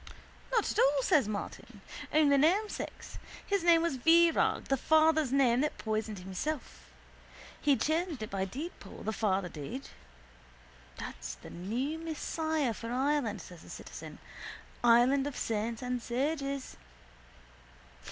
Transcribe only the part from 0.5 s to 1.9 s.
—Not at all, says Martin.